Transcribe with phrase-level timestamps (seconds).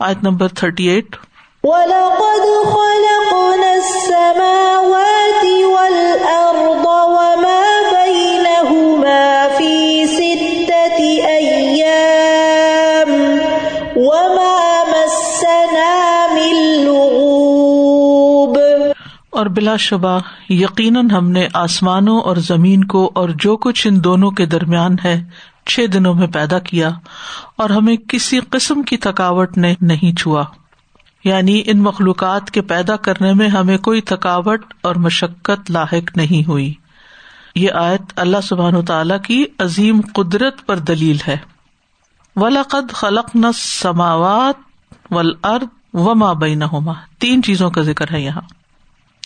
[0.00, 1.16] آیت number thirty eight.
[1.62, 13.10] وَلَقَدْ خَلَقْنَا السَّمَاوَاتِ وَالْأَرْضَ وَمَا بَيْنَهُمَا فِي سِتَّةِ أَيَّامٍ
[13.96, 18.60] وَمَا مَسَّنَا مِن لُغُوبٍ۔
[19.30, 24.30] اور بلا شبہ یقیناً ہم نے آسمانوں اور زمین کو اور جو کچھ ان دونوں
[24.30, 25.22] کے درمیان ہے
[25.66, 26.90] چھ دنوں میں پیدا کیا
[27.56, 30.44] اور ہمیں کسی قسم کی تھکاوٹ نے نہیں چھوا۔
[31.24, 36.74] یعنی ان مخلوقات کے پیدا کرنے میں ہمیں کوئی تھکاوٹ اور مشقت لاحق نہیں ہوئی۔
[37.54, 41.36] یہ آیت اللہ سبحان تعالی کی عظیم قدرت پر دلیل ہے۔
[42.36, 44.54] ولاقد خلق نہ سماوات
[45.10, 45.58] ولاد
[45.94, 48.40] و ماں بین ہوما تین چیزوں کا ذکر ہے یہاں۔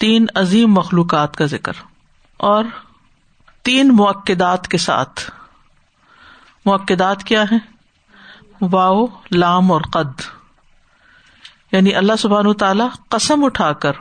[0.00, 1.72] تین عظیم مخلوقات کا ذکر۔
[2.36, 2.64] اور
[3.62, 5.20] تین موقعات کے ساتھ۔
[6.66, 7.56] موقعات کیا ہے
[8.60, 10.20] واؤ لام اور قد۔
[11.72, 13.92] یعنی اللہ سبحان تعالی قسم اٹھا کر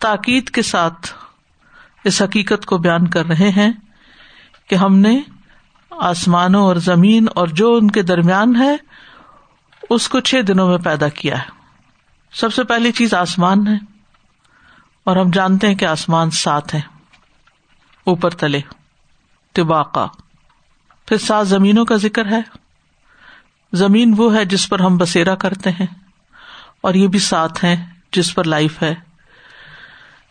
[0.00, 1.14] تاکید کے ساتھ
[2.04, 3.72] اس حقیقت کو بیان کر رہے ہیں
[4.66, 5.20] کہ ہم نے
[5.90, 8.76] آسمانوں اور زمین اور جو ان کے درمیان ہے،
[9.90, 11.62] اس کو چھ دنوں میں پیدا کیا ہے۔
[12.32, 13.76] سب سے پہلی چیز آسمان ہے۔
[15.04, 16.80] اور ہم جانتے ہیں کہ آسمان سات ہے
[18.04, 18.60] اوپر تلے،
[19.52, 20.06] طباقہ۔
[21.06, 22.40] پھر سات زمینوں کا ذکر ہے۔
[23.72, 25.86] زمین وہ ہے جس پر ہم بسیرا کرتے ہیں
[26.80, 28.94] اور یہ بھی ساتھ ہے جس پر لائف ہے۔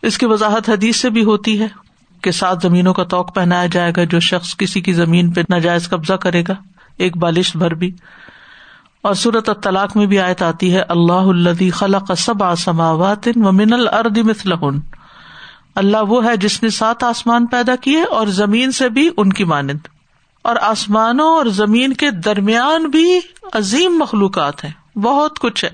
[0.02, 1.66] اس کی وضاحت حدیث سے بھی ہوتی ہے
[2.22, 5.88] کہ سات زمینوں کا توق پہنایا جائے گا جو شخص کسی کی زمین پہ ناجائز
[5.88, 6.54] قبضہ کرے گا،
[6.96, 7.90] ایک بالش بھر بھی۔
[9.02, 13.72] اور صورت طلاق میں بھی آیت آتی ہے، اللہ الدی خلق سب آسماوات و من
[13.72, 14.78] الرد مثلہن۔
[15.74, 19.44] اللہ وہ ہے جس نے سات آسمان پیدا کیے اور زمین سے بھی ان کی
[19.44, 19.91] مانند۔
[20.42, 23.20] اور آسمانوں اور زمین کے درمیان بھی
[23.52, 25.70] عظیم مخلوقات ہیں۔ بہت کچھ ہے۔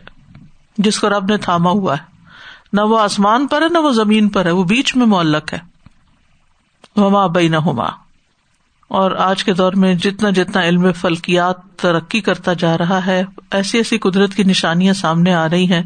[0.79, 2.03] جس کو رب نے تھاما ہوا ہے۔
[2.73, 5.59] نہ وہ آسمان پر ہے، نہ وہ زمین پر ہے۔ وہ بیچ میں معلق ہے۔
[6.97, 7.87] ہما بئی نہ ہوما
[8.89, 13.79] اور آج کے دور میں جتنا جتنا علم فلکیات ترقی کرتا جا رہا ہے، ایسی
[13.79, 15.83] ایسی قدرت کی نشانیاں سامنے آ رہی ہیں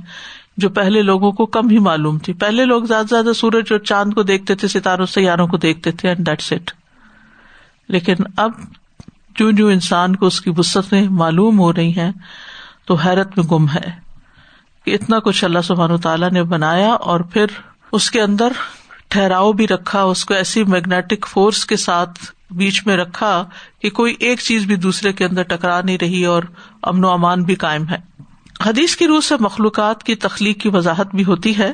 [0.57, 3.79] جو پہلے لوگوں کو کم ہی معلوم تھی۔ پہلے لوگ زیادہ سے زیادہ سورج اور
[3.79, 6.82] چاند کو دیکھتے تھے، ستاروں، سیاروں کو دیکھتے تھے اینڈ دیٹس اٹ
[7.89, 8.51] لیکن اب
[9.39, 12.13] جو جو انسان کو اس کی وسطیں معلوم ہو رہی ہیں،
[12.85, 13.91] تو حیرت میں گم ہے
[14.85, 17.47] کہ اتنا کچھ اللہ سبحان تعالیٰ نے بنایا اور پھر
[17.93, 18.53] اس کے اندر
[19.09, 22.19] ٹھہراؤ بھی رکھا، اس کو ایسی میگنیٹک فورس کے ساتھ
[22.51, 23.45] بیچ میں رکھا
[23.83, 26.43] کہ کوئی ایک چیز بھی دوسرے کے اندر ٹکرا نہیں رہی اور
[26.83, 27.97] امن و امان بھی قائم ہے۔
[28.67, 31.73] حدیث کی روح سے مخلوقات کی تخلیق کی وضاحت بھی ہوتی ہے۔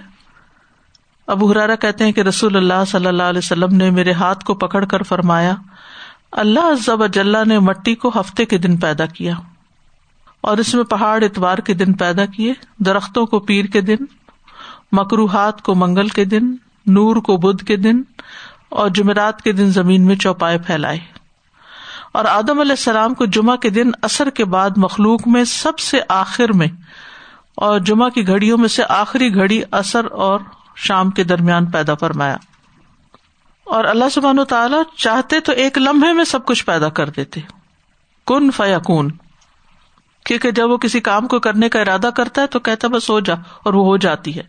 [1.26, 4.54] ابو حرارا کہتے ہیں کہ رسول اللہ صلی اللہ علیہ وسلم نے میرے ہاتھ کو
[4.54, 5.54] پکڑ کر فرمایا
[6.32, 9.34] اللہ عزب اجلّہ نے مٹی کو ہفتے کے دن پیدا کیا
[10.40, 13.96] اور اس میں پہاڑ اتوار کے دن پیدا کیے، درختوں کو پیر کے دن،
[14.92, 16.50] مکروہات کو منگل کے دن،
[16.86, 18.02] نور کو بدھ کے دن
[18.68, 20.98] اور جمعرات کے دن زمین میں چوپائے پھیلائے۔
[22.12, 26.00] اور آدم علیہ السلام کو جمعہ کے دن اثر کے بعد مخلوق میں سب سے
[26.08, 26.68] آخر میں
[27.54, 30.40] اور جمعہ کی گھڑیوں میں سے آخری گھڑی اثر اور
[30.76, 32.36] شام کے درمیان پیدا فرمایا۔
[33.68, 37.40] اور اللہ سبحان و تعالیٰ چاہتے تو ایک لمحے میں سب کچھ پیدا کر دیتے۔
[38.26, 38.78] کن فیا
[40.24, 43.20] کیونکہ جب وہ کسی کام کو کرنے کا ارادہ کرتا ہے تو کہتا بس ہو
[43.20, 44.42] جا، اور وہ ہو جاتی ہے۔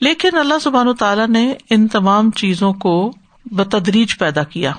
[0.00, 3.12] لیکن اللہ سبحان و تعالیٰ نے ان تمام چیزوں کو
[3.44, 4.72] بتدریج پیدا کیا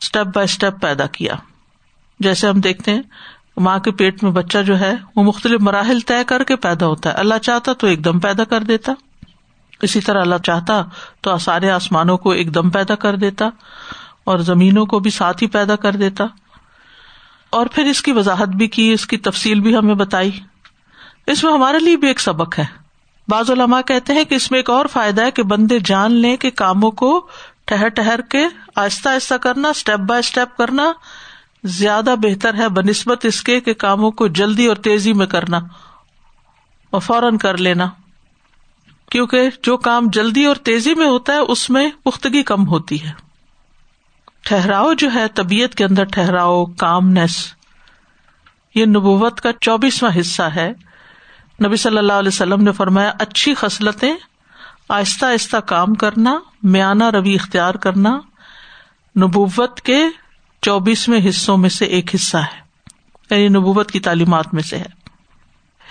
[0.00, 1.34] اسٹیپ بائی اسٹیپ پیدا کیا۔
[2.20, 3.02] جیسے ہم دیکھتے ہیں،
[3.56, 7.10] ماں کے پیٹ میں بچہ جو ہے، وہ مختلف مراحل طے کر کے پیدا ہوتا
[7.10, 8.92] ہے۔ اللہ چاہتا تو ایک دم پیدا کر دیتا۔
[9.82, 10.82] اسی طرح اللہ چاہتا
[11.20, 13.48] تو سارے آسمانوں کو ایک دم پیدا کر دیتا
[14.24, 16.24] اور زمینوں کو بھی ساتھ ہی پیدا کر دیتا
[17.50, 20.30] اور پھر اس کی وضاحت بھی کی، اس کی تفصیل بھی ہمیں بتائی۔
[21.26, 22.64] اس میں ہمارے لیے بھی ایک سبق ہے۔
[23.28, 26.36] بعض علماء کہتے ہیں کہ اس میں ایک اور فائدہ ہے کہ بندے جان لیں
[26.36, 27.28] کہ کاموں کو
[27.64, 30.92] ٹہر ٹہر کے آہستہ آہستہ کرنا اسٹیپ بائی اسٹیپ کرنا
[31.64, 35.58] زیادہ بہتر ہے، بنسبت اس کے کہ کاموں کو جلدی اور تیزی میں کرنا
[36.90, 37.86] اور فوراً کر لینا۔
[39.12, 43.10] کیونکہ جو کام جلدی اور تیزی میں ہوتا ہے، اس میں پختگی کم ہوتی ہے۔
[44.44, 47.54] ٹھہراؤ جو ہے، طبیعت کے اندر ٹھہراؤ کامنیس
[48.74, 50.72] یہ نبوت کا چوبیسواں حصہ ہے۔
[51.66, 54.14] نبی صلی اللہ علیہ وسلم نے فرمایا، اچھی خصلتیں،
[54.88, 58.20] آہستہ آہستہ کام کرنا، میانہ روی اختیار کرنا،
[59.20, 60.04] نبوت کے
[60.62, 62.60] چوبیسویں حصوں میں سے ایک حصہ ہے۔
[63.30, 64.86] یعنی نبوت کی تعلیمات میں سے ہے۔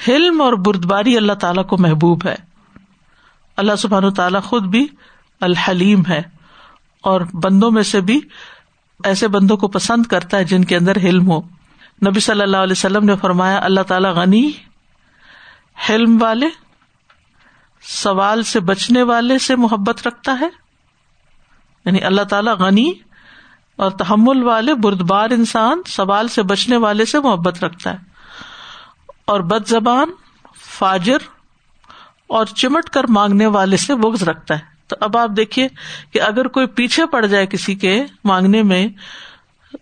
[0.08, 2.51] حلم اور بردباری اللہ تعالیٰ کو محبوب ہے۔
[3.62, 4.88] اللہ سبحان تعالیٰ خود بھی
[5.42, 6.22] الحلیم ہے
[7.02, 8.20] اور بندوں میں سے بھی
[9.04, 11.42] ایسے بندوں کو پسند کرتا ہے جن کے اندر حلم ہو۔
[12.08, 14.52] نبی صلی اللہ علیہ وسلم نے فرمایا، اللہ تعالیٰ غنی،
[15.90, 16.48] حلم والے،
[17.82, 20.50] سوال سے بچنے والے سے محبت رکھتا ہے۔
[21.86, 22.94] یعنی اللہ تعالی غنی
[23.76, 27.98] اور تحمل والے، بردبار انسان، سوال سے بچنے والے سے محبت رکھتا ہے۔
[29.26, 30.12] اور بد زبان،
[30.56, 31.18] فاجر
[32.32, 35.68] اور چمٹ کر مانگنے والے سے بغض رکھتا ہے۔ تو اب آپ دیکھیے
[36.14, 38.88] کہ اگر کوئی پیچھے پڑ جائے کسی کے مانگنے میں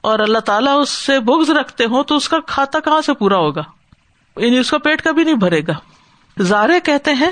[0.01, 3.37] اور اللہ تعالیٰ اس سے بغض رکھتے ہوں تو اس کا کھاتا کہاں سے پورا
[3.37, 3.61] ہوگا؟
[4.37, 5.73] یعنی اس کا پیٹ کبھی نہیں بھرے گا۔
[6.41, 7.31] زارے کہتے ہیں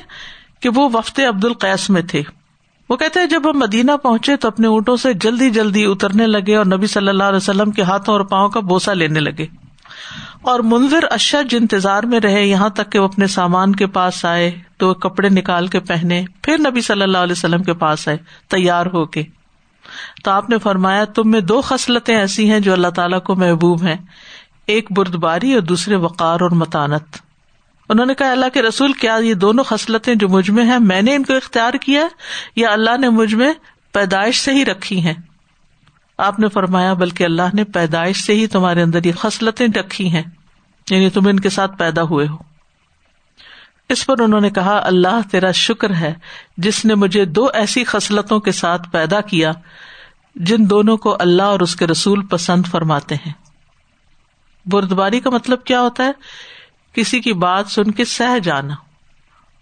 [0.60, 2.22] کہ وہ وفد عبد القیس میں تھے۔
[2.90, 6.56] وہ کہتے ہیں جب ہم مدینہ پہنچے تو اپنے اونٹوں سے جلدی جلدی اترنے لگے
[6.56, 9.67] اور نبی صلی اللہ علیہ وسلم کے ہاتھوں اور پاؤں کا بوسا لینے لگے۔
[10.42, 14.52] اور منظر اشد انتظار میں رہے یہاں تک کہ وہ اپنے سامان کے پاس آئے،
[14.78, 18.18] تو کپڑے نکال کے پہنے، پھر نبی صلی اللہ علیہ وسلم کے پاس آئے،
[18.48, 19.24] تیار ہو کے۔
[20.24, 23.84] تو آپ نے فرمایا، تم میں دو خصلتیں ایسی ہیں جو اللہ تعالیٰ کو محبوب
[23.84, 23.96] ہیں،
[24.66, 27.18] ایک بردباری اور دوسرے وقار اور متانت۔
[27.90, 31.02] انہوں نے کہا، اللہ کے رسول، کیا یہ دونوں خصلتیں جو مجھ میں ہیں، میں
[31.02, 32.08] نے ان کو اختیار کیا
[32.56, 33.54] یا اللہ نے مجھ میں
[33.92, 35.14] پیدائش سے ہی رکھی ہیں؟
[36.18, 40.24] آپ نے فرمایا، بلکہ اللہ نے پیدائش سے ہی تمہارے اندر یہ خصلتیں رکھی ہیں
[40.90, 42.38] یعنی تم ان کے ساتھ پیدا ہوئے ہو۔
[43.90, 46.14] اس پر انہوں نے کہا، اللہ تیرا شکر ہے،
[46.58, 49.52] جس نے مجھے دو ایسی خصلتوں کے ساتھ پیدا کیا،
[50.36, 53.34] جن دونوں کو اللہ اور اس کے رسول پسند فرماتے ہیں۔
[54.66, 56.12] بردباری کا مطلب کیا ہوتا ہے؟
[56.94, 58.76] کسی کی بات سن کے سہ جانا،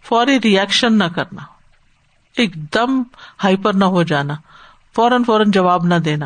[0.03, 1.41] فوری ریئیکشن نہ کرنا،
[2.37, 3.03] ایک دم
[3.43, 4.33] ہائپر نہ ہو جانا،
[4.95, 6.25] فوراً فوراً جواب نہ دینا۔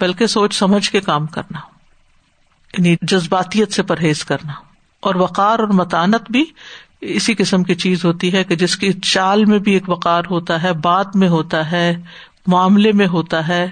[0.00, 1.58] بلکہ سوچ سمجھ کے کام کرنا
[2.78, 4.52] یعنی جذباتیت سے پرہیز کرنا۔
[5.00, 6.44] اور وقار اور متانت بھی
[7.00, 10.62] اسی قسم کی چیز ہوتی ہے کہ جس کی چال میں بھی ایک وقار ہوتا
[10.62, 11.96] ہے، بات میں ہوتا ہے،
[12.46, 13.70] معاملے میں ہوتا ہے۔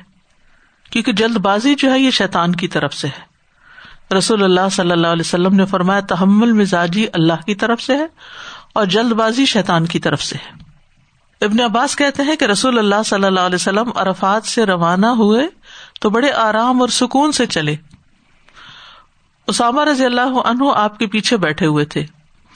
[0.91, 3.29] کیونکہ جلد بازی جو ہے، یہ شیطان کی طرف سے ہے۔
[4.15, 8.07] رسول اللہ صلی اللہ علیہ وسلم نے فرمایا، تحمل مزاجی اللہ کی طرف سے ہے
[8.73, 10.69] اور جلد بازی شیطان کی طرف سے ہے۔
[11.45, 15.49] ابن عباس کہتے ہیں کہ رسول اللہ صلی اللہ علیہ وسلم عرفات سے روانہ ہوئے
[16.01, 17.77] تو بڑے آرام اور سکون سے چلے۔
[19.47, 22.05] اسامہ رضی اللہ عنہ آپ کے پیچھے بیٹھے ہوئے تھے۔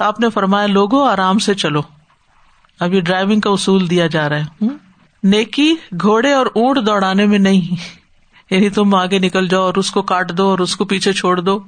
[0.00, 1.81] آپ نے فرمایا لوگو آرام سے چلو۔
[2.81, 4.67] ابھی ڈرائیونگ کا اصول دیا جا رہا ہے۔
[5.23, 7.77] نیکی، گھوڑے اور اونٹ دوڑانے میں نہیں۔
[8.55, 11.41] یعنی تم آگے نکل جاؤ اور اس کو کاٹ دو اور اس کو پیچھے چھوڑ
[11.41, 11.61] دو۔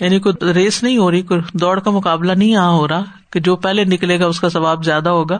[0.00, 3.40] یعنی کوئی ریس نہیں ہو رہی، کوئی دوڑ کا مقابلہ نہیں یہاں ہو رہا کہ
[3.40, 5.38] جو پہلے نکلے گا اس کا ثواب زیادہ ہوگا۔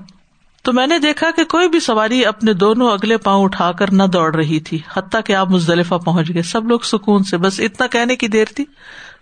[0.62, 4.02] تو میں نے دیکھا کہ کوئی بھی سواری اپنے دونوں اگلے پاؤں اٹھا کر نہ
[4.02, 7.86] دوڑ رہی تھی، حتیٰ کہ آپ مزدلفہ پہنچ گئے۔ سب لوگ سکون سے، بس اتنا
[7.86, 8.64] کہنے کی دیر تھی۔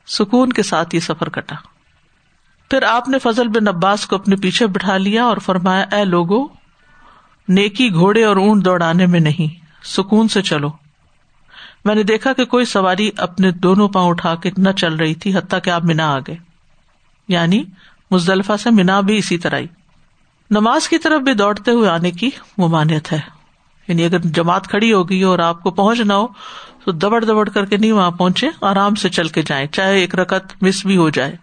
[0.06, 1.54] سکون کے ساتھ یہ سفر کٹا۔
[2.70, 6.48] پھر آپ نے فضل بن عباس کو اپنے پیچھے بٹھا لیا اور فرمایا، اے لوگو
[7.48, 10.68] نیکی گھوڑے اور اونٹ دوڑانے میں نہیں، سکون سے چلو۔
[11.84, 15.38] میں نے دیکھا کہ کوئی سواری اپنے دونوں پاؤں اٹھا کے نہ چل رہی تھی،
[15.38, 16.36] حتیٰ کہ آپ مینا آ گئے۔
[17.28, 17.64] یعنی
[18.10, 19.66] مزدلفہ سے مینا بھی اسی طرح ہی۔
[20.50, 23.20] نماز کی طرف بھی دوڑتے ہوئے آنے کی ممانعت ہے۔
[23.88, 26.26] یعنی اگر جماعت کھڑی ہوگی اور آپ کو پہنچنا ہو،
[26.84, 30.14] تو دبڑ دبڑ کر کے نہیں وہاں پہنچے، آرام سے چل کے جائیں، چاہے ایک
[30.14, 31.36] رکت مس بھی ہو جائے۔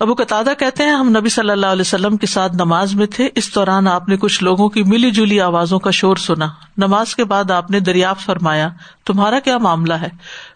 [0.00, 3.28] ابو قطع کہتے ہیں، ہم نبی صلی اللہ علیہ وسلم کے ساتھ نماز میں تھے،
[3.34, 7.24] اس دوران آپ نے کچھ لوگوں کی ملی جلی آوازوں کا شور سنا۔ نماز کے
[7.24, 8.68] بعد آپ نے دریافت فرمایا،
[9.06, 10.08] تمہارا کیا معاملہ ہے؟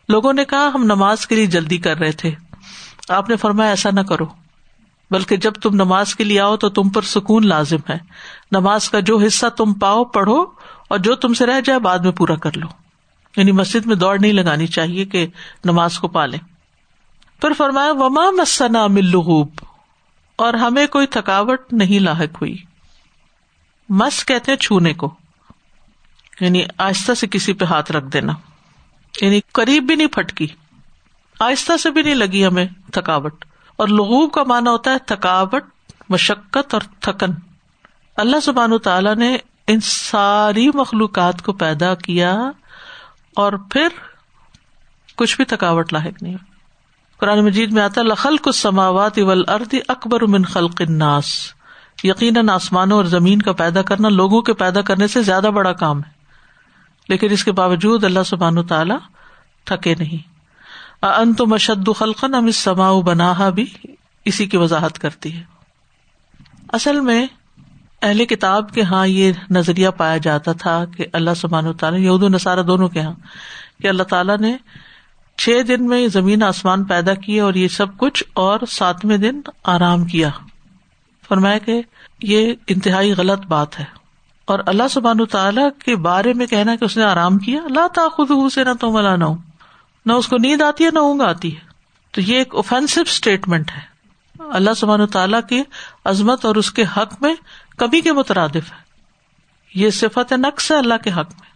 [0.09, 2.31] لوگوں نے کہا، ہم نماز کے لیے جلدی کر رہے تھے۔
[3.09, 4.44] آپ نے فرمایا، ایسا نہ کرو۔
[5.11, 7.99] بلکہ جب تم نماز کے لیے آؤ تو تم پر سکون لازم ہے۔
[8.53, 10.45] نماز کا جو حصہ تم پاؤ، پڑھو
[10.89, 12.67] اور جو تم سے رہ جائے بعد میں پورا کر لو۔
[13.37, 15.27] یعنی مسجد میں دوڑ نہیں لگانی چاہیے کہ
[15.65, 16.37] نماز کو پالے
[17.41, 19.49] پھر فرمایا، وما مسنا ملوب
[20.37, 22.57] اور ہمیں کوئی تھکاوٹ نہیں لاحق ہوئی۔
[23.89, 25.15] مس کہتے ہیں چھونے کو۔
[26.41, 28.33] یعنی آہستہ سے کسی پہ ہاتھ رکھ دینا۔
[29.21, 30.47] یعنی قریب بھی نہیں پھٹکی۔
[31.41, 33.45] آہستہ سے بھی نہیں لگی ہمیں تھکاوٹ۔
[33.77, 35.65] اور لغوب کا مانا ہوتا ہے تھکاوٹ،
[36.09, 37.33] مشقت اور تھکن۔
[38.17, 42.51] اللہ سبحان تعالیٰ نے ان ساری مخلوقات کو پیدا کیا
[43.37, 43.89] اور پھر
[45.17, 46.37] کچھ بھی تھکاوٹ لاحق نہیں۔
[47.19, 51.55] قرآن مجید میں آتا لخل کو سماوات اول ارد اکبر من خلق الناس۔
[52.05, 55.99] یقیناً آسمانوں اور زمین کا پیدا کرنا لوگوں کے پیدا کرنے سے زیادہ بڑا کام
[55.99, 56.11] ہے۔
[57.09, 58.99] لیکن اس کے باوجود اللہ سبحان تعالیٰ
[59.65, 60.34] تھکے نہیں۔
[61.07, 63.67] ان تو مشد خلقن ام سما بنا بھی
[64.25, 65.43] اسی کی وضاحت کرتی ہے۔
[66.73, 67.27] اصل میں
[68.03, 72.29] اہل کتاب کے ہاں یہ نظریہ پایا جاتا تھا کہ اللہ سبحان تعالیٰ، یہود و
[72.29, 73.13] نصارہ دونوں کے ہاں
[73.83, 74.57] کہ اللہ تعالیٰ نے
[75.37, 80.05] چھ دن میں زمین آسمان پیدا کیے اور یہ سب کچھ، اور ساتویں دن آرام
[80.05, 80.31] کیا۔
[81.29, 81.83] فرمایا کہ
[82.23, 83.85] یہ انتہائی غلط بات ہے۔
[84.45, 88.49] اور اللہ سبحان تعالیٰ کے بارے میں کہنا کہ اس نے آرام کیا اللہ تعالیٰ
[88.49, 89.35] سے نہ تو ملا نہ ہو
[90.07, 91.61] نہ اس کو نیند آتی ہے، نہ اونگ آتی ہے۔
[92.11, 93.95] تو یہ ایک اوفینسو اسٹیٹمنٹ ہے۔
[94.51, 95.63] اللہ سبحان تعالیٰ کی
[96.05, 97.35] عظمت اور اس کے حق میں
[97.77, 98.85] کبھی کے مترادف ہے۔
[99.75, 101.55] یہ صفت نقص ہے اللہ کے حق میں۔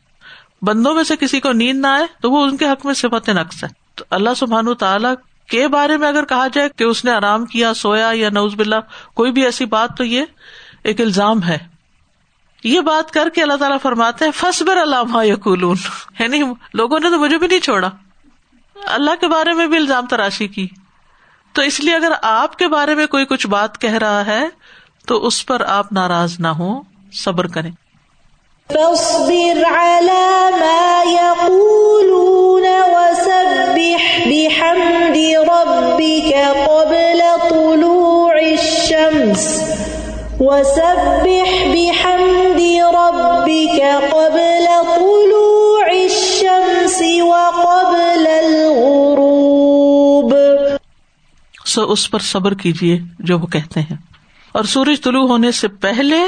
[0.63, 3.29] بندوں میں سے کسی کو نیند نہ آئے تو وہ ان کے حق میں صفت
[3.29, 5.15] نقص ہے۔ تو اللہ سبحان تعالیٰ
[5.49, 8.81] کے بارے میں اگر کہا جائے کہ اس نے آرام کیا، سویا یا نوز بلا
[9.15, 10.25] کوئی بھی ایسی بات، تو یہ
[10.85, 11.59] ایک الزام ہے۔
[12.65, 15.77] یہ بات کر کے اللہ تعالیٰ فرماتے ہیں فصبر علامہ یقولون۔
[16.19, 16.43] یعنی
[16.75, 17.91] لوگوں نے تو مجھے بھی نہیں چھوڑا۔
[18.87, 20.69] اللہ کے بارے میں بھی الزام تراشی کی۔
[21.53, 24.45] تو اس لیے اگر آپ کے بارے میں کوئی کچھ بات کہہ رہا ہے،
[25.07, 26.81] تو اس پر آپ ناراض نہ ہو
[27.13, 27.71] صبر کریں۔
[28.73, 35.17] فاصبر على ما يقولون وسبح بحمد
[35.49, 36.35] ربك
[36.67, 39.63] قبل طلوع الشمس.
[40.41, 42.61] وسبح بحمد
[42.95, 43.81] ربك
[44.11, 44.48] قبل
[51.79, 53.97] سو اس پر صبر کیجیے جو وہ کہتے ہیں۔
[54.53, 56.19] اور سورج طلوع ہونے سے پہلے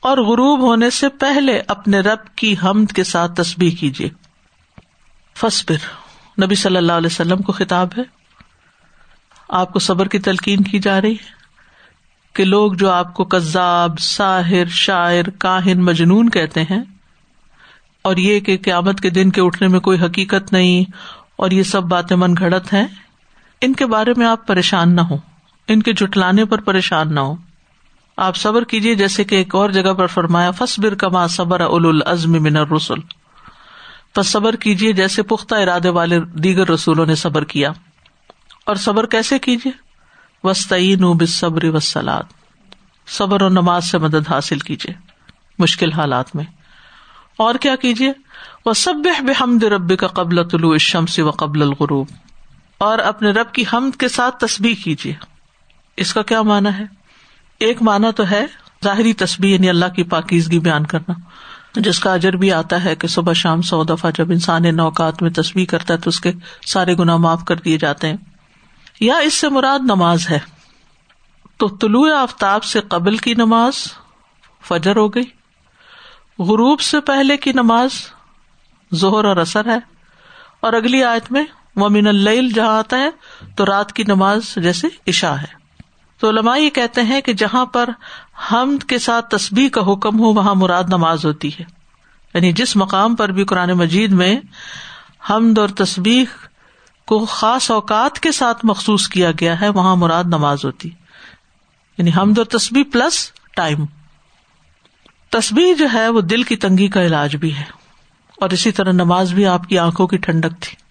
[0.00, 4.10] اور غروب ہونے سے پہلے اپنے رب کی حمد کے ساتھ تصبیح کیجیے
[5.36, 5.76] فصبر
[6.44, 8.02] نبی صلی اللہ علیہ وسلم کو خطاب ہے۔
[9.48, 11.42] آپ کو صبر کی تلقین کی جا رہی ہے۔
[12.32, 16.82] کہ لوگ جو آپ کو کذاب، ساحر، شاعر، کاہن، مجنون کہتے ہیں،
[18.02, 20.90] اور یہ کہ قیامت کے دن کے اٹھنے میں کوئی حقیقت نہیں،
[21.36, 22.86] اور یہ سب باتیں من گھڑت ہیں
[23.62, 25.16] ان کے بارے میں آپ پریشان نہ ہو
[25.68, 27.36] ان کے جٹلانے پر پریشان نہ ہو
[28.16, 32.42] آپ صبر کیجیے جیسے کہ ایک اور جگہ پر فرمایا فصبر کما صبر اول العزم
[32.42, 32.94] من الرسل۔
[34.14, 37.70] پس صبر کیجیے جیسے پختہ ارادے والے دیگر رسولوں نے صبر کیا۔
[38.66, 39.72] اور صبر کیسے کیجیے
[40.44, 42.22] وسطین بصبر وسلاد
[43.08, 44.94] صبر اور نماز سے مدد حاصل کیجیے
[45.58, 46.44] مشکل حالات میں۔
[47.36, 48.12] اور کیا کیجیے
[48.66, 48.94] وہ سب
[49.26, 52.06] بحمد رب کا قبل طلوع الشمس و قبل الغروب۔
[52.82, 55.14] اور اپنے رب کی حمد کے ساتھ تصبیح کیجیے۔
[55.96, 56.84] اس کا کیا مانا ہے؟
[57.58, 58.46] ایک مانا تو ہے
[58.84, 61.12] ظاہری تصبیح یعنی اللہ کی پاکیزگی بیان کرنا۔
[61.74, 65.30] جس کا اجر بھی آتا ہے کہ صبح شام سو دفعہ جب انسان نوکات میں
[65.30, 66.32] تصویر کرتا ہے تو اس کے
[66.66, 68.16] سارے گنا معاف کر دیے جاتے ہیں۔
[69.00, 70.38] یا اس سے مراد نماز ہے۔
[71.56, 73.74] تو طلوع آفتاب سے قبل کی نماز
[74.68, 75.24] فجر ہو گئی۔
[76.38, 77.90] غروب سے پہلے کی نماز
[78.92, 79.78] زہر اور اثر ہے۔
[80.60, 81.44] اور اگلی آیت میں
[81.76, 83.10] ومن اللیل جہاں آتا ہے،
[83.56, 85.62] تو رات کی نماز جیسے عشا ہے۔
[86.20, 87.88] تو علماء یہ کہتے ہیں کہ جہاں پر
[88.52, 91.64] حمد کے ساتھ تصبیح کا حکم ہو، وہاں مراد نماز ہوتی ہے۔
[92.34, 94.40] یعنی جس مقام پر بھی قرآن مجید میں
[95.30, 96.24] حمد اور تصبیح
[97.06, 100.90] کو خاص اوقات کے ساتھ مخصوص کیا گیا ہے، وہاں مراد نماز ہوتی۔
[101.98, 103.84] یعنی حمد اور تصبیح پلس ٹائم۔
[105.30, 107.64] تصبیح جو ہے، وہ دل کی تنگی کا علاج بھی ہے۔
[108.40, 110.81] اور اسی طرح نماز بھی آپ کی آنکھوں کی ٹھنڈک تھی۔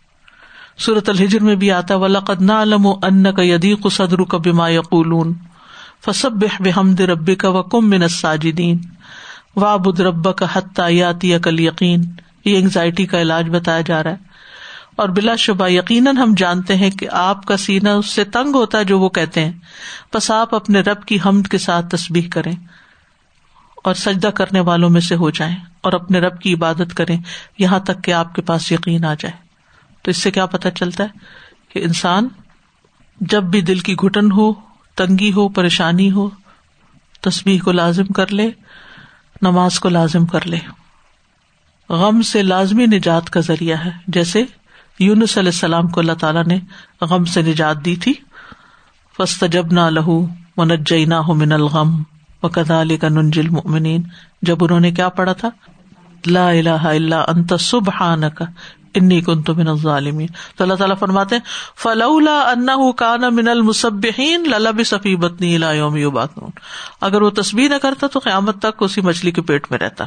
[0.82, 4.70] صورت الحجر میں بھی آتا ولاقد نہ علم و ان کا یدیق صدر کا بما
[4.70, 5.34] یقولون
[6.06, 8.80] فصب بحمد رب کا وکم من الساجدین
[9.56, 12.04] وابد رب کا حتیٰ یاتی کل یقین
[12.46, 14.16] یہ انگزائٹی کا علاج بتایا جا رہا ہے۔
[14.96, 18.78] اور بلا شبہ، یقیناً ہم جانتے ہیں کہ آپ کا سینا اس سے تنگ ہوتا
[18.78, 19.52] ہے جو وہ کہتے ہیں۔
[20.14, 22.54] بس آپ اپنے رب کی حمد کے ساتھ تصبیح کریں۔
[23.84, 27.18] اور سجدہ کرنے والوں میں سے ہو جائیں اور اپنے رب کی عبادت کریں۔
[27.58, 29.51] یہاں تک کہ آپ کے پاس یقین آ جائے۔
[30.02, 31.10] تو اس سے کیا پتا چلتا ہے
[31.70, 32.28] کہ انسان
[33.22, 34.54] جب بھی دل کی گٹن ہو،
[34.96, 36.30] تنگی ہو، پریشانی ہو
[37.22, 38.52] تصویر کو لازم کر لے،
[39.42, 40.58] نماز کو لازم کر لے۔
[41.90, 44.44] غم سے لازمی نجات کا ذریعہ ہے۔ جیسے
[45.00, 46.60] یونس علیہ السلام کو اللہ تعالیٰ نے
[47.02, 48.14] غم سے نجات دی تھی۔
[49.18, 50.28] فسط جب نہ لہو
[50.58, 52.04] و نہ ہو من الغم
[52.44, 54.04] و کدا علی کا ننجل ممنین
[54.42, 55.50] جب انہوں نے کیا پڑھا تھا؟
[56.26, 58.44] لا الہ الا انت سبحانک
[58.96, 61.36] انی کن تو من ظالمی تو اللہ تعالیٰ فرماتے
[61.76, 66.50] فلولا انا کان من المسبحین للا بھی صفی بتنی یوم یبعثون
[67.02, 70.06] اگر وہ تصویر نہ کرتا تو قیامت تک اسی مچھلی کے پیٹ میں رہتا۔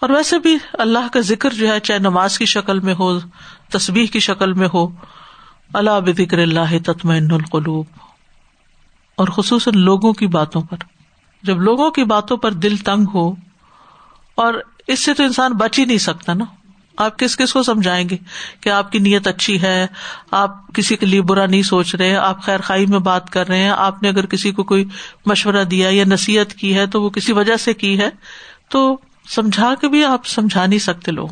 [0.00, 3.20] اور ویسے بھی اللہ کا ذکر جو ہے، چاہے نماز کی شکل میں ہو
[3.70, 4.86] تصویر کی شکل میں ہو
[5.74, 7.86] اللہ بکر اللہ تطمئن القلوب۔
[9.16, 10.76] اور خصوصاً لوگوں کی باتوں پر۔
[11.42, 13.34] جب لوگوں کی باتوں پر دل تنگ ہو،
[14.34, 14.54] اور
[14.86, 16.44] اس سے تو انسان بچ ہی نہیں سکتا نا۔
[16.98, 18.16] آپ کس کس کو سمجھائیں گے
[18.60, 19.86] کہ آپ کی نیت اچھی ہے؟
[20.30, 23.62] آپ کسی کے لیے برا نہیں سوچ رہے، آپ خیر خائی میں بات کر رہے
[23.62, 24.84] ہیں، آپ نے اگر کسی کو کوئی
[25.26, 28.08] مشورہ دیا یا نصیحت کی ہے تو وہ کسی وجہ سے کی ہے؟
[28.68, 28.96] تو
[29.28, 31.28] سمجھا کے بھی آپ سمجھا نہیں سکتے لوگ۔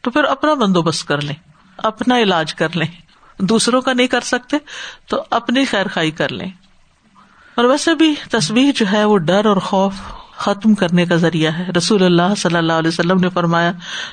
[0.00, 1.34] تو پھر اپنا بندوبست کر لیں،
[1.76, 3.08] اپنا علاج کر لیں۔
[3.38, 4.56] دوسروں کا نہیں کر سکتے
[5.06, 6.50] تو اپنی خیر خائی کر لیں۔
[7.54, 9.94] اور ویسے بھی تصویر جو ہے وہ ڈر اور خوف
[10.38, 13.72] ختم کرنے کا ذریعہ ہے۔ رسول اللہ صلی اللہ علیہ وسلم نے فرمایا،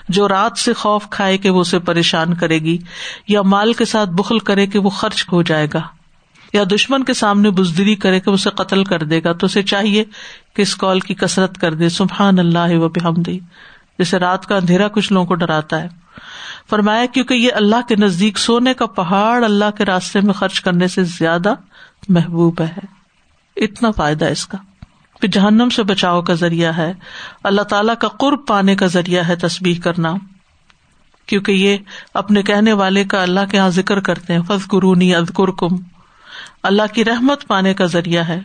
[0.10, 2.77] جو رات سے خوف کھائے کہ وہ اسے پریشان کرے گی،
[3.27, 5.82] یا مال کے ساتھ بخل کرے کہ وہ خرچ ہو جائے گا،
[6.53, 10.03] یا دشمن کے سامنے بزدری کرے کہ اسے قتل کر دے گا، تو اسے چاہیے
[10.55, 13.39] کہ اس کال کی کسرت کر دے۔ سبحان اللہ و بحمدی
[14.00, 15.88] جیسے رات کا اندھیرا کچھ لوگوں کو ڈراتا ہے۔
[16.70, 20.88] فرمایا، کیونکہ یہ اللہ کے نزدیک سونے کا پہاڑ اللہ کے راستے میں خرچ کرنے
[20.88, 21.53] سے زیادہ
[22.10, 22.96] محبوب ہے۔
[23.55, 24.58] اتنا فائدہ اس کا۔
[25.22, 26.93] پھر جہنم سے بچاؤ کا ذریعہ ہے،
[27.43, 30.13] اللہ تعالیٰ کا قرب پانے کا ذریعہ ہے تصبیح کرنا۔
[31.25, 31.77] کیونکہ یہ
[32.13, 35.75] اپنے کہنے والے کا اللہ کے یہاں ذکر کرتے ہیں فض قرونی ادکر کم
[36.63, 38.39] اللہ کی رحمت پانے کا ذریعہ ہے۔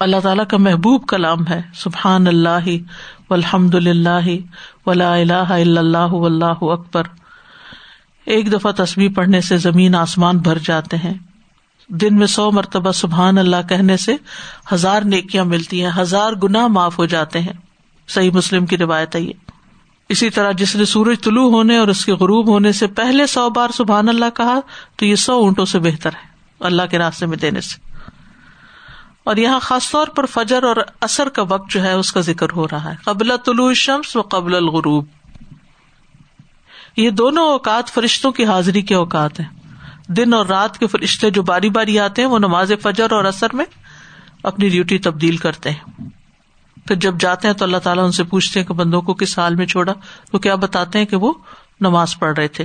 [0.00, 2.66] اللہ تعالیٰ کا محبوب کلام ہے سبحان اللہ
[3.30, 4.28] الحمد اللہ
[4.86, 7.02] ولا اللہ اللہ اللہ اکبر۔
[8.24, 11.14] ایک دفعہ تصویر پڑھنے سے زمین آسمان بھر جاتے ہیں۔
[11.88, 14.16] دن میں سو مرتبہ سبحان اللہ کہنے سے
[14.72, 17.52] ہزار نیکیاں ملتی ہیں، ہزار گنا معاف ہو جاتے ہیں۔
[18.08, 19.32] صحیح مسلم کی روایت ہے یہ۔
[20.08, 23.50] اسی طرح جس نے سورج طلوع ہونے اور اس کے غروب ہونے سے پہلے سو
[23.50, 24.60] بار سبحان اللہ کہا،
[24.96, 26.28] تو یہ سو اونٹوں سے بہتر ہے،
[26.60, 27.90] اللہ کے راستے میں دینے سے۔
[29.24, 32.46] اور یہاں خاص طور پر فجر اور اثر کا وقت جو ہے، اس کا ذکر
[32.56, 35.04] ہو رہا ہے۔ قبل طلوع شمس و قبل الغروب۔
[36.96, 39.57] یہ دونوں اوقات فرشتوں کی حاضری کے اوقات ہیں۔
[40.08, 43.46] دن اور رات کے فرشتے جو باری باری آتے ہیں، وہ نماز فجر اور اثر
[43.52, 43.64] میں
[44.42, 46.00] اپنی ڈیوٹی تبدیل کرتے ہیں۔
[46.86, 49.38] پھر جب جاتے ہیں تو اللہ تعالیٰ ان سے پوچھتے ہیں کہ بندوں کو کس
[49.38, 49.92] حال میں چھوڑا؟
[50.32, 51.32] تو کیا بتاتے ہیں کہ وہ
[51.80, 52.64] نماز پڑھ رہے تھے؟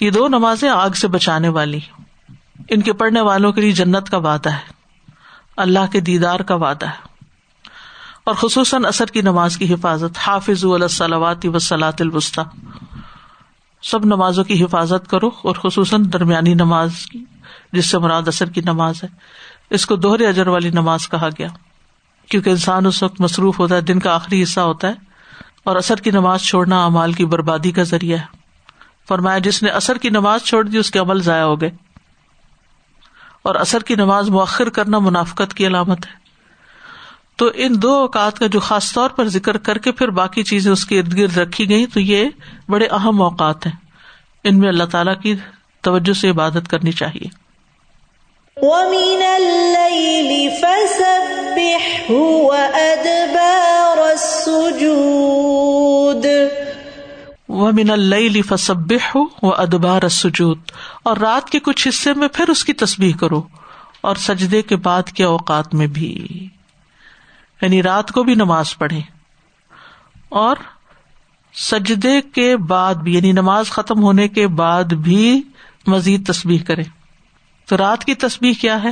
[0.00, 1.78] یہ دو نمازیں آگ سے بچانے والی
[2.68, 4.72] ان کے پڑھنے والوں کے لیے جنت کا وعدہ ہے۔
[5.56, 7.10] اللہ کے دیدار کا وعدہ ہے۔
[8.24, 12.66] اور خصوصاً اثر کی نماز کی حفاظت حافظ السلوات وسلاۃ البسطی
[13.82, 17.24] سب نمازوں کی حفاظت کرو اور خصوصاً درمیانی نماز کی،
[17.72, 19.08] جس سے مراد اثر کی نماز ہے۔
[19.70, 21.48] اس کو دوہرے اجر والی نماز کہا گیا۔
[22.28, 24.92] کیونکہ انسان اس وقت مصروف ہوتا ہے، دن کا آخری حصہ ہوتا ہے،
[25.64, 28.24] اور اثر کی نماز چھوڑنا امال کی بربادی کا ذریعہ ہے۔
[29.08, 31.70] فرمایا، جس نے اثر کی نماز چھوڑ دی، اس کے عمل ضائع ہو گئے۔
[33.42, 36.19] اور اثر کی نماز مؤخر کرنا منافقت کی علامت ہے۔
[37.40, 40.72] تو ان دو اوقات کا جو خاص طور پر ذکر کر کے پھر باقی چیزیں
[40.72, 42.28] اس کے ارد گرد رکھی گئی تو یہ
[42.68, 43.72] بڑے اہم اوقات ہیں۔
[44.44, 45.34] ان میں اللہ تعالیٰ کی
[45.80, 47.28] توجہ سے عبادت کرنی چاہیے۔
[57.48, 60.58] وہ من اللہ فصب ہو وہ ادبار سجود
[61.02, 63.42] اور رات کے کچھ حصے میں پھر اس کی تصبیح کرو
[64.00, 66.28] اور سجدے کے بعد کے اوقات میں بھی۔
[67.62, 69.00] یعنی رات کو بھی نماز پڑھے
[70.28, 70.56] اور
[71.54, 75.42] سجدے کے بعد بھی یعنی نماز ختم ہونے کے بعد بھی
[75.86, 76.82] مزید تصویر کرے۔
[77.68, 78.90] تو رات کی تصویر کیا ہے؟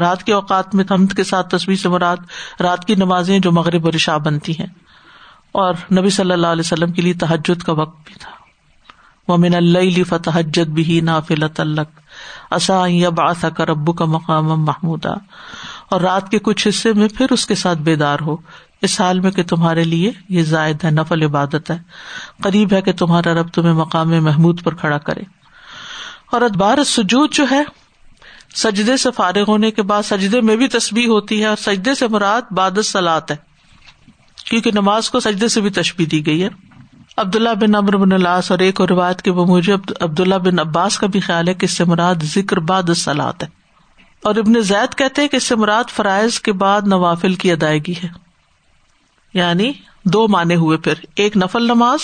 [0.00, 2.16] رات کے اوقات میں تمد کے ساتھ تصویر سے مراد
[2.60, 4.66] رات کی نمازیں جو مغرب اور رشا بنتی ہیں۔
[5.52, 8.30] اور نبی صلی اللہ علیہ وسلم کے لیے تحجد کا وقت بھی تھا۔
[9.28, 12.00] وہ من اللہ فتحجد بھی نافل تلک
[12.50, 12.84] اصا
[13.16, 15.06] باسا کا ربو کا مقام محمود
[15.90, 18.36] اور رات کے کچھ حصے میں پھر اس کے ساتھ بیدار ہو۔
[18.82, 21.78] اس حال میں کہ تمہارے لیے یہ زائد ہے، نفل عبادت ہے۔
[22.42, 25.20] قریب ہے کہ تمہارا رب تمہیں مقام محمود پر کھڑا کرے۔
[26.32, 27.62] اور ادبار سجود جو ہے،
[28.54, 32.08] سجدے سے فارغ ہونے کے بعد سجدے میں بھی تصویر ہوتی ہے اور سجدے سے
[32.08, 33.36] مراد باد سلاد ہے۔
[34.44, 36.48] کیونکہ نماز کو سجدے سے بھی تشبیح دی گئی ہے۔
[37.16, 41.06] عبداللہ بن امر بن اللہ اور ایک اور روایت کے بموجب عبداللہ بن عباس کا
[41.06, 43.59] بھی خیال ہے کہ اس سے مراد ذکر باد سلاد ہے۔
[44.22, 48.08] اور ابن زید کہتے کہ اس سے مراد فرائض کے بعد نوافل کی ادائیگی ہے۔
[49.34, 49.72] یعنی
[50.04, 52.00] دو مانے ہوئے پھر، ایک نفل نماز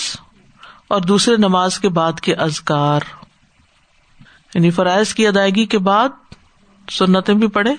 [0.87, 2.99] اور دوسرے نماز کے بعد کے ازگار
[4.55, 6.09] یعنی فرائض کی ادائیگی کے بعد
[6.91, 7.71] سنتیں بھی پڑھے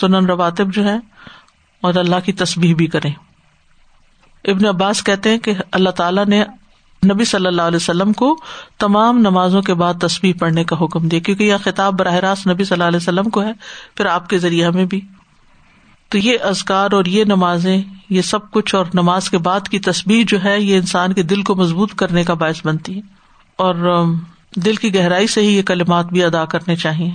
[0.00, 0.96] سنن رواتب جو ہے
[1.80, 3.08] اور اللہ کی تصبیح بھی کرے
[4.50, 6.44] ابن عباس کہتے ہیں کہ اللہ تعالیٰ نے
[7.12, 8.36] نبی صلی اللہ علیہ وسلم کو
[8.78, 12.64] تمام نمازوں کے بعد تصویر پڑھنے کا حکم دیا کیونکہ یہ خطاب براہ راست نبی
[12.64, 13.52] صلی اللہ علیہ وسلم کو ہے،
[13.94, 15.00] پھر آپ کے ذریعے ہمیں بھی۔
[16.08, 20.24] تو یہ ازکار اور یہ نمازیں، یہ سب کچھ اور نماز کے بعد کی تصویر
[20.28, 23.00] جو ہے، یہ انسان کے دل کو مضبوط کرنے کا باعث بنتی ہے۔
[23.56, 24.04] اور
[24.56, 27.10] دل کی گہرائی سے ہی یہ کلمات بھی ادا کرنے چاہیے۔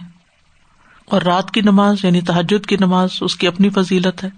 [1.06, 4.30] اور رات کی نماز یعنی تحجد کی نماز، اس کی اپنی فضیلت ہے۔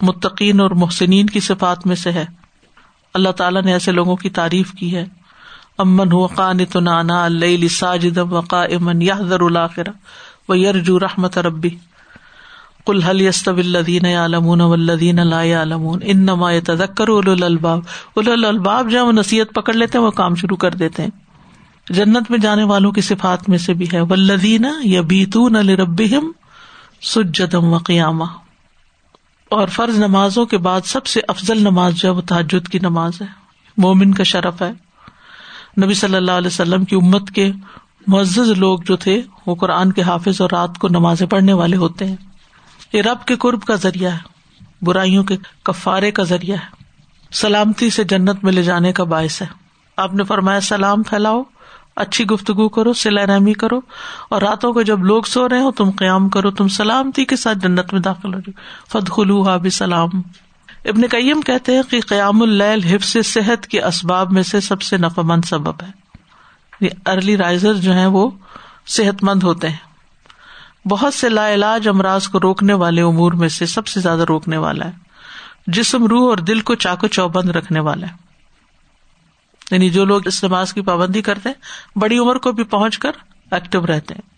[0.00, 2.24] متقین اور محسنین کی صفات میں سے ہے۔
[3.14, 5.04] اللہ تعالیٰ نے ایسے لوگوں کی تعریف کی ہے۔
[5.78, 9.82] امن ہو قانت نانا اللہ ساجد وقا امن یا ذر الآخر
[10.48, 11.70] و یرجو رحمت ربی۔
[12.86, 17.08] کل حل یستب الدین عالمون ولدین اللہ علمون ان نما تذکر
[17.42, 17.80] الباب
[18.16, 21.10] الباب جب نصیحت پکڑ لیتے ہیں، وہ کام شروع کر دیتے ہیں۔
[21.90, 26.32] جنت میں جانے والوں کی صفات میں سے بھی ہے۔ ولدین یا بیتون الربیم
[27.02, 28.24] سجدم و قیامہ
[29.52, 33.20] اور فرض نمازوں کے بعد سب سے افضل نماز جو ہے وہ تحجد کی نماز
[33.20, 33.26] ہے۔
[33.76, 34.70] مومن کا شرف ہے۔
[35.84, 37.52] نبی صلی اللہ علیہ وسلم کی امت کے
[38.06, 42.06] معزز لوگ جو تھے، وہ قرآن کے حافظ اور رات کو نمازیں پڑھنے والے ہوتے
[42.06, 42.16] ہیں۔
[42.92, 44.18] یہ رب کے قرب کا ذریعہ ہے،
[44.82, 46.84] برائیوں کے کفارے کا ذریعہ ہے۔
[47.32, 49.46] سلامتی سے جنت میں لے جانے کا باعث ہے۔
[49.96, 51.42] آپ نے فرمایا سلام پھیلاؤ۔
[51.96, 53.80] اچھی گفتگو کرو سلا رحمی کرو
[54.30, 57.58] اور راتوں کو جب لوگ سو رہے ہو تم قیام کرو، تم سلامتی کے ساتھ
[57.58, 60.08] جنت میں داخل ہو جاؤ۔ فد خلو بھی سلام
[60.84, 64.96] ابن کئیم کہتے ہیں کہ قیام اللیل حفظ صحت کے اسباب میں سے سب سے
[64.96, 66.02] نفع مند سبب ہے۔
[67.06, 68.30] ارلی رائزر جو ہے وہ
[68.86, 69.92] صحت مند ہوتے ہیں۔
[70.88, 74.56] بہت سے لا علاج امراض کو روکنے والے امور میں سے سب سے زیادہ روکنے
[74.56, 74.92] والا ہے۔
[75.66, 78.21] جسم، روح اور دل کو چاقو چوبند رکھنے والا ہے۔
[79.72, 81.62] یعنی جو لوگ اس نماز کی پابندی کرتے ہیں،
[81.98, 83.10] بڑی عمر کو بھی پہنچ کر
[83.50, 84.32] ایکٹیو رہتے ہیں۔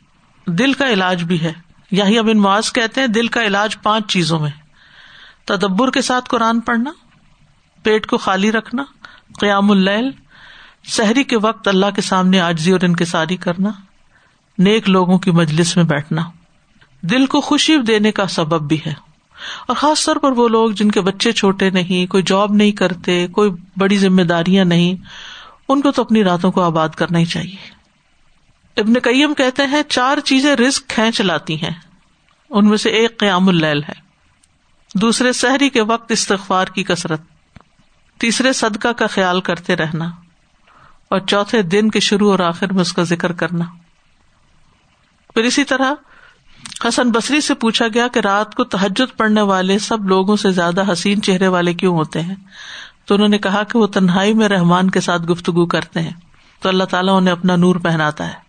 [0.51, 1.53] دل کا علاج بھی ہے۔
[1.91, 4.51] یہی اب ان معاذ کہتے ہیں، دل کا علاج پانچ چیزوں میں۔
[5.45, 6.93] تدبر کے ساتھ قرآن پڑھنا،
[7.83, 8.85] پیٹ کو خالی رکھنا،
[9.41, 10.11] قیام اللیل
[10.85, 13.71] شہری کے وقت اللہ کے سامنے آجزی اور انکساری کرنا،
[14.59, 16.23] نیک لوگوں کی مجلس میں بیٹھنا۔
[17.01, 19.04] دل کو خوشی دینے کا سبب بھی ہے۔
[19.69, 23.27] اور خاص طور پر وہ لوگ جن کے بچے چھوٹے نہیں، کوئی جاب نہیں کرتے،
[23.27, 25.05] کوئی بڑی ذمہ داریاں نہیں،
[25.69, 27.75] ان کو تو اپنی راتوں کو آباد کرنا ہی چاہیے۔
[28.81, 31.75] ابن کئیم کہتے ہیں، چار چیزیں رسک کھینچ لاتی ہیں۔
[32.51, 34.05] ان میں سے ایک قیام اللیل ہے۔
[34.95, 37.21] دوسرے سحری کے وقت استغفار کی کثرت۔
[38.19, 40.05] تیسرے صدقہ کا خیال کرتے رہنا۔
[41.11, 43.65] اور چوتھے دن کے شروع اور آخر میں اس کا ذکر کرنا۔
[45.35, 45.93] پھر اسی طرح
[46.89, 50.93] حسن بصری سے پوچھا گیا کہ رات کو تحجد پڑھنے والے سب لوگوں سے زیادہ
[50.93, 52.35] حسین چہرے والے کیوں ہوتے ہیں؟
[53.05, 56.13] تو انہوں نے کہا کہ وہ تنہائی میں رحمان کے ساتھ گفتگو کرتے ہیں۔
[56.61, 58.45] تو اللہ تعالیٰ انہیں اپنا نور پہناتا ہے۔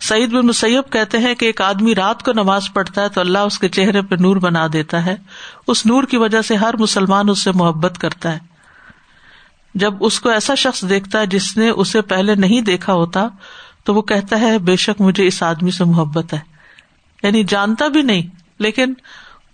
[0.00, 3.38] سعید بن مسیب کہتے ہیں کہ ایک آدمی رات کو نماز پڑھتا ہے تو اللہ
[3.38, 5.16] اس کے چہرے پہ نور بنا دیتا ہے۔
[5.66, 8.38] اس نور کی وجہ سے ہر مسلمان اس سے محبت کرتا ہے۔
[9.74, 13.28] جب اس کو ایسا شخص دیکھتا ہے جس نے اسے پہلے نہیں دیکھا ہوتا،
[13.84, 16.55] تو وہ کہتا ہے، بے شک مجھے اس آدمی سے محبت ہے۔
[17.26, 18.22] یعنی جانتا بھی نہیں،
[18.58, 18.94] لیکن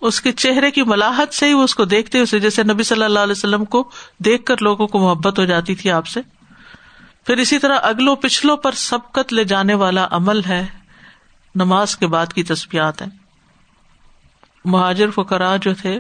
[0.01, 3.03] اس کے چہرے کی ملاحت سے ہی وہ اس کو دیکھتے اسے جیسے نبی صلی
[3.03, 3.83] اللہ علیہ وسلم کو
[4.25, 6.21] دیکھ کر لوگوں کو محبت ہو جاتی تھی آپ سے۔
[7.27, 10.67] پھر اسی طرح اگلو پچھلوں پر سبقت لے جانے والا عمل ہے،
[11.55, 13.09] نماز کے بعد کی تصویرات ہیں۔
[14.65, 15.99] مہاجر فکرا جو تھے،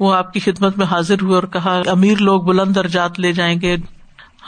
[0.00, 3.60] وہ آپ کی خدمت میں حاضر ہوئے اور کہا، امیر لوگ بلند درجات لے جائیں
[3.60, 3.76] گے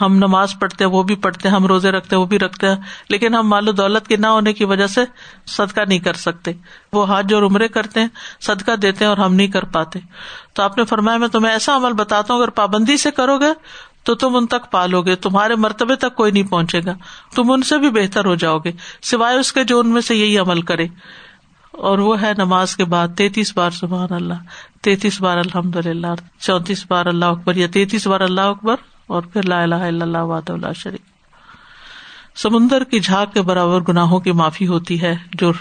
[0.01, 2.67] ہم نماز پڑھتے ہیں، وہ بھی پڑھتے ہیں، ہم روزے رکھتے ہیں، وہ بھی رکھتے
[2.67, 2.75] ہیں،
[3.09, 5.01] لیکن ہم مال و دولت کے نہ ہونے کی وجہ سے
[5.45, 6.51] صدقہ نہیں کر سکتے۔
[6.93, 8.07] وہ ہاتھ جو عمرے کرتے ہیں،
[8.41, 9.99] صدقہ دیتے ہیں اور ہم نہیں کر پاتے۔
[10.53, 13.49] تو آپ نے فرمایا، میں تمہیں ایسا عمل بتاتا ہوں، اگر پابندی سے کرو گے
[14.03, 16.93] تو تم ان تک پالو گے، تمہارے مرتبے تک کوئی نہیں پہنچے گا۔
[17.35, 20.15] تم ان سے بھی بہتر ہو جاؤ گے، سوائے اس کے جو ان میں سے
[20.15, 20.87] یہی عمل کرے۔
[21.71, 24.33] اور وہ ہے نماز کے بعد تینتیس بار سبحان اللہ،
[24.81, 26.07] تینتیس بار الحمد للہ
[26.39, 28.75] چونتیس بار اللہ اکبر یا تینتیس بار اللہ اکبر۔
[29.11, 31.11] اور پھر لا الہ الا اللہ واد اللہ شریف
[32.35, 35.51] سمندر کی جھاگ کے برابر گناہوں کی معافی ہوتی ہے۔ جو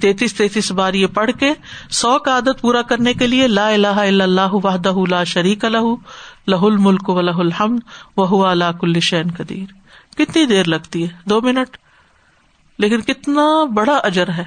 [0.00, 1.52] تینتیس تینتیس بار یہ پڑھ کے
[1.90, 5.94] سو کا عادت پورا کرنے کے لیے لا الہ الا اللہ وحدہ لا شریک لہ
[6.46, 7.78] لہ الملک و لہ الحمد
[8.16, 9.72] وہ اللہ کل شین قدیر۔
[10.18, 11.76] کتنی دیر لگتی ہے؟ دو منٹ۔
[12.78, 14.44] لیکن کتنا بڑا اجر ہے۔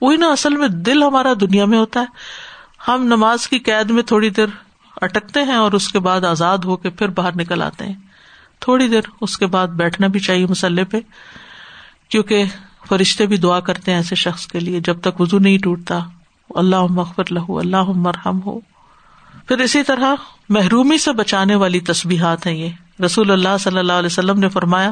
[0.00, 2.06] وہی نا اصل میں دل ہمارا دنیا میں ہوتا ہے۔
[2.88, 4.46] ہم نماز کی قید میں تھوڑی دیر
[5.02, 7.94] اٹکتے ہیں اور اس کے بعد آزاد ہو کے پھر باہر نکل آتے ہیں۔
[8.60, 11.00] تھوڑی دیر اس کے بعد بیٹھنا بھی چاہیے مسلح پہ،
[12.08, 12.44] کیونکہ
[12.88, 15.98] فرشتے بھی دعا کرتے ہیں ایسے شخص کے لیے، جب تک وزو نہیں ٹوٹتا
[16.50, 18.60] اللہ مغفر لہو اللہ مرحم ہو۔
[19.48, 20.14] پھر اسی طرح
[20.48, 22.68] محرومی سے بچانے والی تصبیحات ہیں یہ۔
[23.02, 24.90] رسول اللہ صلی اللہ علیہ وسلم نے فرمایا،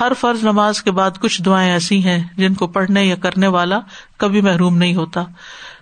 [0.00, 3.80] ہر فرض نماز کے بعد کچھ دعائیں ایسی ہیں جن کو پڑھنے یا کرنے والا
[4.16, 5.24] کبھی محروم نہیں ہوتا۔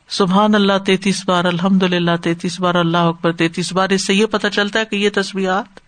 [0.08, 4.26] سبحان اللہ تینتیس بار الحمد للہ تینتیس بار، اللہ اکبر تینتیس بار، اس سے یہ
[4.26, 5.80] پتا چلتا ہے کہ یہ تصویرات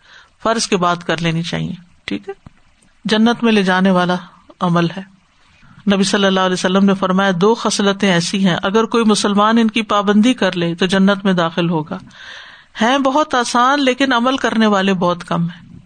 [0.43, 1.73] فرض کے بعد کر لینی چاہیے،
[2.05, 2.35] ٹھیک ہے؟
[3.05, 4.15] جنت میں لے جانے والا
[4.61, 5.03] عمل ہے۔
[5.95, 9.71] نبی صلی اللہ علیہ وسلم نے فرمایا، دو خصلتیں ایسی ہیں، اگر کوئی مسلمان ان
[9.71, 11.99] کی پابندی کر لے تو جنت میں داخل ہوگا۔
[12.83, 15.79] ہے بہت آسان، لیکن عمل کرنے والے بہت کم ہے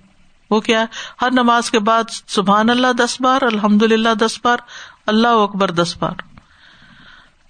[0.50, 0.86] وہ کیا ہے؟
[1.22, 4.58] ہر نماز کے بعد سبحان اللہ دس بار الحمد للہ دس بار،
[5.06, 6.33] اللہ اکبر دس بار۔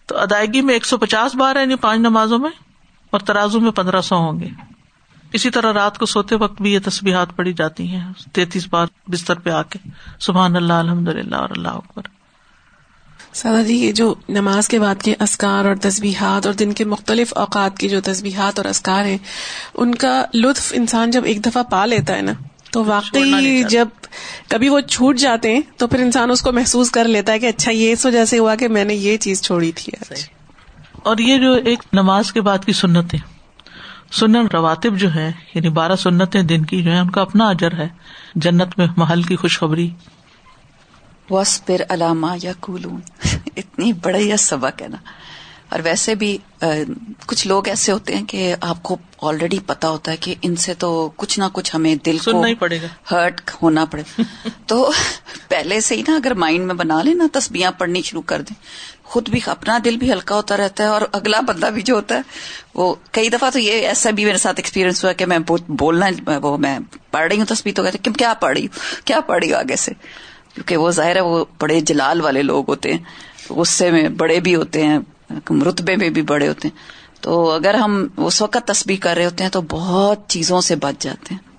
[0.07, 2.51] تو ادائیگی میں ایک سو پچاس بار ہے یعنی پانچ نمازوں میں،
[3.11, 4.49] اور ترازو میں پندرہ سو ہوں گے۔
[5.33, 9.39] اسی طرح رات کو سوتے وقت بھی یہ تصویرات پڑی جاتی ہیں۔ تینتیس بار بستر
[9.39, 9.79] پہ آ کے۔
[10.21, 12.03] سبحان اللہ الحمد للہ اور اللہ اکبر۔
[13.33, 17.33] سادہ جی یہ جو نماز کے بعد کے اسکار اور تصبیحات اور دن کے مختلف
[17.35, 19.19] اوقات کی جو تصبیحات اور اسکار ہیں،
[19.75, 22.33] ان کا لطف انسان جب ایک دفعہ پا لیتا ہے نا
[22.75, 23.89] تو واقعی جب
[24.49, 27.47] کبھی وہ چھوٹ جاتے ہیں تو پھر انسان اس کو محسوس کر لیتا ہے کہ
[27.47, 29.93] اچھا یہ اس وجہ سے ہوا کہ میں نے یہ چیز چھوڑی تھی
[31.03, 33.19] اور یہ جو ایک نماز کے بعد کی سنتیں
[34.13, 37.73] سنن رواتب جو ہے یعنی بارہ سنتیں دن کی جو ہے ان کا اپنا اجر
[37.73, 37.89] ہے۔
[38.35, 39.91] جنت میں محل کی خوشخبری۔
[41.31, 43.01] وسپر علامہ یا کولون
[43.57, 44.97] اتنی بڑا یہ سبق ہے نا۔
[45.69, 46.39] اور ویسے بھی
[47.27, 50.75] کچھ لوگ ایسے ہوتے ہیں کہ آپ کو آلریڈی پتا ہوتا ہے کہ ان سے
[50.75, 54.03] تو کچھ نہ کچھ ہمیں دل کو پڑے گا۔ ہرٹ ہونا پڑے۔
[54.67, 54.91] تو
[55.49, 58.55] پہلے سے ہی نا اگر مائنڈ میں بنا لیں نا تسبیاں پڑھنی شروع کر دیں۔
[59.03, 62.15] خود بھی اپنا دل بھی ہلکا ہوتا رہتا ہے اور اگلا بندہ بھی جو ہوتا
[62.15, 62.21] ہے
[62.75, 66.07] وہ کئی دفعہ تو یہ ایسا بھی میرے ساتھ ایکسپیرینس ہوا کہ میں بولنا
[66.43, 66.79] وہ میں
[67.11, 69.59] پڑھ رہی ہوں تصویر تو کہتے کہ کیا پڑھ رہی ہوں کیا پڑھ رہی ہوں
[69.59, 69.93] آگے سے؟
[70.55, 72.99] کیونکہ وہ ظاہر ہے وہ بڑے جلال والے لوگ ہوتے ہیں
[73.51, 74.99] غصے میں بڑے بھی ہوتے ہیں
[75.69, 79.45] رتبے میں بھی بڑے ہوتے ہیں۔ تو اگر ہم اس وقت تسبیح کر رہے ہوتے
[79.45, 81.55] ہیں تو بہت چیزوں سے بچ جاتے ہیں۔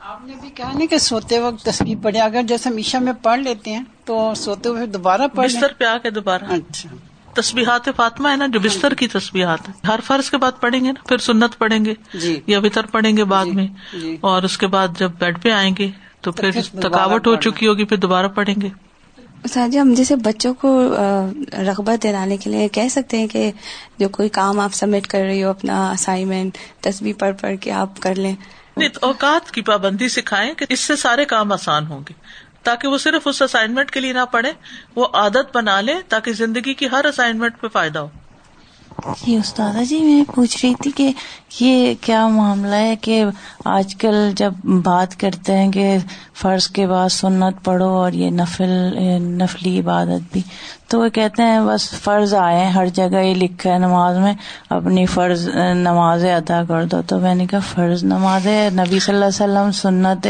[0.00, 3.40] آپ نے بھی کہا نا کہ سوتے وقت تسبیح پڑھے اگر جیسے میشا میں پڑھ
[3.40, 6.88] لیتے ہیں تو سوتے ہوئے دوبارہ پڑھ بستر پہ آ کے دوبارہ۔ اچھا۔
[7.34, 10.92] تسبیحات فاطمہ ہے نا جو بستر کی تسبیحات ہے ہر فرض کے بعد پڑھیں گے
[10.92, 14.42] نا پھر سنت پڑھیں گے جی۔ یا وطر پڑھیں گے بعد جی، میں۔ جی۔ اور
[14.42, 17.96] اس کے بعد جب بیڈ پہ آئیں گے تو پھر تھکاوٹ ہو۔ چکی ہوگی پھر
[17.96, 18.68] دوبارہ پڑھیں گے۔
[19.46, 20.70] ساجہ ہم جیسے بچوں کو
[21.52, 23.50] رغبت دلانے کے لیے کہہ سکتے ہیں کہ
[23.98, 28.00] جو کوئی کام آپ سبمٹ کر رہی ہو، اپنا اسائنمنٹ تصویر پڑھ پڑھ کے آپ
[28.00, 28.34] کر لیں۔
[29.00, 32.14] اوقات کی پابندی سکھائیں کہ اس سے سارے کام آسان ہوں گے،
[32.62, 34.52] تاکہ وہ صرف اس اسائنمنٹ کے لیے نہ پڑھے
[34.94, 38.08] وہ عادت بنا لے تاکہ زندگی کی ہر اسائنمنٹ پہ فائدہ ہو۔
[38.98, 41.12] جی استاذہ جی میں پوچھ رہی تھی کہ
[41.60, 43.24] یہ کیا معاملہ ہے کہ
[43.64, 44.52] آج کل جب
[44.84, 45.96] بات کرتے ہیں کہ
[46.34, 48.70] فرض کے بعد سنت پڑھو اور یہ نفل
[49.20, 50.42] نفلی عبادت بھی
[50.88, 54.34] تو وہ کہتے ہیں بس فرض آئے ہر جگہ یہ لکھا ہے نماز میں
[54.68, 59.24] اپنی فرض نمازیں ادا کر دو۔ تو میں نے کہا فرض نماز نبی صلی اللہ
[59.24, 60.26] علیہ وسلم سنت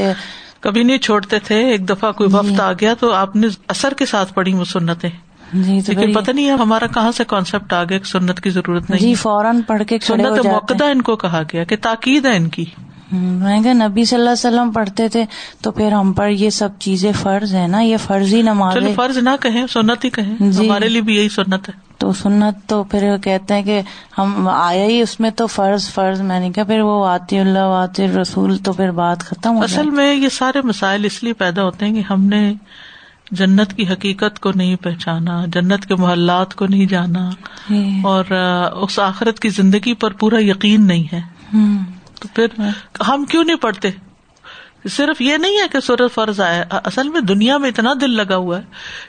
[0.60, 4.06] کبھی نہیں چھوڑتے تھے ایک دفعہ کوئی وقت آ گیا تو آپ نے اثر کے
[4.06, 5.10] ساتھ پڑھی وہ سنتیں۔
[5.52, 8.88] جی لیکن پتہ نہیں ہے ہمارا کہاں سے کانسیپٹ آ گیا کہ سنت کی ضرورت
[8.88, 12.48] جی نہیں فوراً پڑھ کے سنت موقع ان کو کہا گیا کہ تاکید ہے ان
[12.48, 12.64] کی۔
[13.12, 15.24] میں کہا نبی صلی اللہ علیہ وسلم پڑھتے تھے
[15.60, 18.94] تو پھر ہم پر یہ سب چیزیں فرض ہے نا یہ فرضی نماز چلو ہے
[18.94, 22.68] فرض نہ کہیں سنت ہی کہیں۔ جی۔ ہمارے لیے بھی یہی سنت ہے۔ تو سنت
[22.68, 23.80] تو پھر کہتے ہیں کہ
[24.18, 27.58] ہم آیا ہی اس میں تو فرض فرض۔ میں نے کہا پھر وہ واطی اللہ
[27.58, 31.64] واطی رسول تو پھر بات ختم ہو اصل میں یہ سارے مسائل اس لیے پیدا
[31.64, 32.54] ہوتے ہیں کہ ہم نے
[33.30, 37.30] جنت کی حقیقت کو نہیں پہچانا جنت کے محلات کو نہیں جانا
[37.70, 38.24] جی۔ اور
[38.72, 41.20] اس آخرت کی زندگی پر پورا یقین نہیں ہے۔
[41.54, 41.78] ہوں۔
[42.20, 42.46] تو پھر
[43.08, 43.90] ہم کیوں نہیں پڑھتے؟
[44.90, 48.36] صرف یہ نہیں ہے کہ سورت فرض آئے اصل میں دنیا میں اتنا دل لگا
[48.36, 48.62] ہوا ہے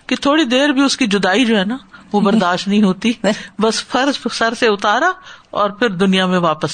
[0.05, 1.77] کہ تھوڑی دیر بھی اس کی جدائی جو ہے نا
[2.13, 3.11] وہ برداشت نہیں ہوتی۔
[3.59, 5.11] بس فرض سر سے اتارا
[5.49, 6.71] اور پھر دنیا میں واپس۔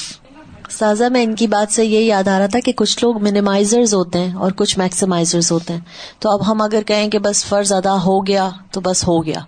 [0.70, 3.94] سازا میں ان کی بات سے یہ یاد آ رہا تھا کہ کچھ لوگ منیمائزرز
[3.94, 5.80] ہوتے ہیں اور کچھ میکسیمائزرز ہوتے ہیں۔
[6.20, 9.40] تو اب ہم اگر کہیں کہ بس فرض ادا ہو گیا تو بس ہو گیا۔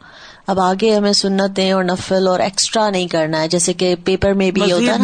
[0.48, 4.52] اب آگے ہمیں سنتیں اور نفل اور ایکسٹرا نہیں کرنا ہے جیسے کہ پیپر میں
[4.52, 4.98] بھی ہوتا ہے۔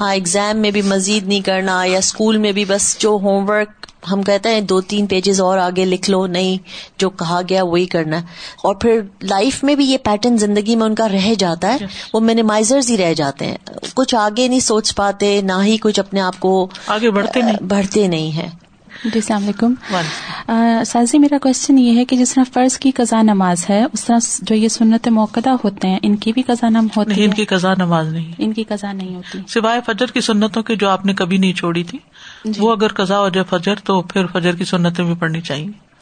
[0.00, 3.81] ہاں ایگزام میں بھی مزید نہیں کرنا یا اسکول میں بھی بس جو ہوم ورک
[4.12, 6.58] ہم کہتے ہیں دو تین پیجز اور آگے لکھ لو نہیں
[6.98, 8.26] جو کہا گیا وہی کرنا ہے۔
[8.62, 12.20] اور پھر لائف میں بھی یہ پیٹرن زندگی میں ان کا رہ جاتا ہے وہ
[12.20, 13.56] منیمائزرز ہی رہ جاتے ہیں۔
[13.94, 18.06] کچھ آگے نہیں سوچ پاتے نہ ہی کچھ اپنے آپ کو آگے بڑھتے نہیں۔ بڑھتے
[18.08, 18.48] نہیں ہیں۔
[19.04, 19.74] جی السلام علیکم۔
[20.86, 24.18] سازی میرا کوشچن یہ ہے کہ جس طرح فرض کی قضا نماز ہے اس طرح
[24.42, 27.34] جو یہ سنت موقع ہوتے ہیں ان کی بھی قضا نم ہوتی نہیں ان ہے؟
[27.34, 30.88] کی قزا نماز نہیں ان کی قضا نہیں ہوتی۔ سوائے فجر کی سنتوں کے جو
[30.88, 31.98] آپ نے کبھی نہیں چھوڑی تھی
[32.58, 35.92] وہ اگر قزا ہو جائے فجر تو پھر فجر کی سنتیں بھی پڑھنی چاہیے۔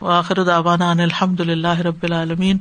[0.00, 2.58] آخر دعوانا الحمد للہ رب العالمین۔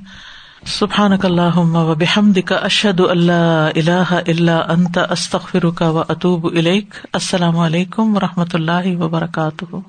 [0.66, 8.20] سبحانک اللہم و بحمدک اشہد اللہ الہ الا انت استغفرک و اتوب السلام علیکم و
[8.20, 9.80] رحمۃ اللہ وبرکاتہ